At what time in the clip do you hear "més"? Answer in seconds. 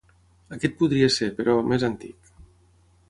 1.73-1.89